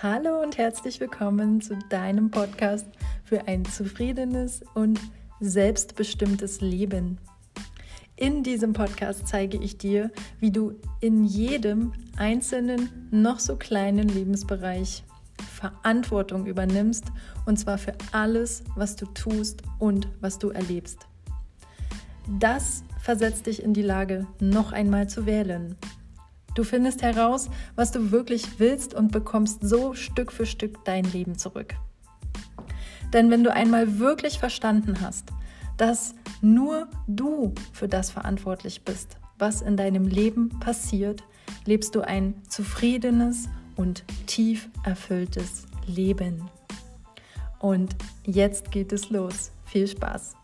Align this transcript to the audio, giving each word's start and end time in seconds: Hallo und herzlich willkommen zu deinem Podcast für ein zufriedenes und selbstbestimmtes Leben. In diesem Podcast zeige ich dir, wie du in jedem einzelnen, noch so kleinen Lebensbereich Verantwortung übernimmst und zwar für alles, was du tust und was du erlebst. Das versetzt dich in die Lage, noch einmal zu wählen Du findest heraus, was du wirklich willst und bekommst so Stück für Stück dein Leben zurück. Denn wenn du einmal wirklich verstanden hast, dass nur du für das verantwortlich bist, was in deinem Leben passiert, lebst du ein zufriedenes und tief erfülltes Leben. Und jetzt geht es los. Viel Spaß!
Hallo 0.00 0.40
und 0.40 0.58
herzlich 0.58 1.00
willkommen 1.00 1.60
zu 1.60 1.76
deinem 1.88 2.30
Podcast 2.30 2.86
für 3.24 3.48
ein 3.48 3.64
zufriedenes 3.64 4.62
und 4.74 5.00
selbstbestimmtes 5.40 6.60
Leben. 6.60 7.18
In 8.14 8.44
diesem 8.44 8.74
Podcast 8.74 9.26
zeige 9.26 9.58
ich 9.58 9.76
dir, 9.76 10.12
wie 10.38 10.52
du 10.52 10.76
in 11.00 11.24
jedem 11.24 11.94
einzelnen, 12.16 13.08
noch 13.10 13.40
so 13.40 13.56
kleinen 13.56 14.06
Lebensbereich 14.06 15.02
Verantwortung 15.52 16.46
übernimmst 16.46 17.06
und 17.44 17.58
zwar 17.58 17.76
für 17.76 17.94
alles, 18.12 18.62
was 18.76 18.94
du 18.94 19.04
tust 19.06 19.62
und 19.80 20.06
was 20.20 20.38
du 20.38 20.50
erlebst. 20.50 21.08
Das 22.38 22.84
versetzt 23.00 23.46
dich 23.46 23.64
in 23.64 23.74
die 23.74 23.82
Lage, 23.82 24.28
noch 24.38 24.70
einmal 24.70 25.08
zu 25.08 25.26
wählen 25.26 25.74
Du 26.54 26.64
findest 26.64 27.02
heraus, 27.02 27.48
was 27.76 27.92
du 27.92 28.10
wirklich 28.10 28.58
willst 28.58 28.94
und 28.94 29.12
bekommst 29.12 29.60
so 29.62 29.94
Stück 29.94 30.32
für 30.32 30.46
Stück 30.46 30.84
dein 30.84 31.04
Leben 31.04 31.38
zurück. 31.38 31.74
Denn 33.12 33.30
wenn 33.30 33.44
du 33.44 33.52
einmal 33.52 33.98
wirklich 33.98 34.38
verstanden 34.38 35.00
hast, 35.00 35.28
dass 35.76 36.14
nur 36.40 36.88
du 37.06 37.54
für 37.72 37.88
das 37.88 38.10
verantwortlich 38.10 38.82
bist, 38.84 39.16
was 39.38 39.62
in 39.62 39.76
deinem 39.76 40.06
Leben 40.06 40.48
passiert, 40.60 41.22
lebst 41.64 41.94
du 41.94 42.02
ein 42.02 42.34
zufriedenes 42.48 43.48
und 43.76 44.04
tief 44.26 44.68
erfülltes 44.82 45.66
Leben. 45.86 46.50
Und 47.60 47.96
jetzt 48.24 48.70
geht 48.70 48.92
es 48.92 49.10
los. 49.10 49.52
Viel 49.64 49.86
Spaß! 49.86 50.34